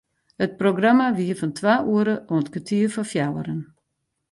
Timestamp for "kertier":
2.53-2.89